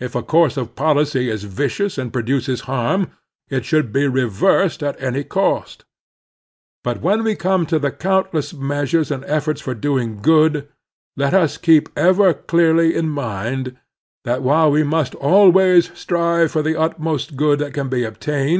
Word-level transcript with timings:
If 0.00 0.16
a 0.16 0.24
course 0.24 0.56
of 0.56 0.74
policy 0.74 1.30
is 1.30 1.44
vicious 1.44 1.98
and 1.98 2.12
produces 2.12 2.62
harm 2.62 3.12
it 3.48 3.64
should 3.64 3.92
be 3.92 4.08
reversed 4.08 4.82
at 4.82 5.00
any 5.00 5.22
cost. 5.22 5.84
But 6.82 7.00
when 7.00 7.22
we 7.22 7.36
come 7.36 7.64
to 7.66 7.78
the 7.78 7.92
countless 7.92 8.52
measures 8.52 9.12
and 9.12 9.24
efforts 9.26 9.60
for 9.60 9.74
doing 9.76 10.20
good, 10.20 10.66
let 11.16 11.32
us 11.32 11.58
keep 11.58 11.90
ever 11.96 12.34
clearly 12.34 12.96
in 12.96 13.14
nmid 13.14 13.76
that 14.24 14.42
134 14.42 14.42
The 14.42 14.42
Strenuous 14.42 14.42
Life 14.42 14.42
while 14.42 14.70
we 14.72 14.82
must 14.82 15.14
always 15.14 15.92
strive 15.96 16.50
for 16.50 16.60
the 16.62 16.74
utmost 16.76 17.36
good 17.36 17.60
that 17.60 17.72
can 17.72 17.88
be 17.88 18.00
obtain©! 18.00 18.56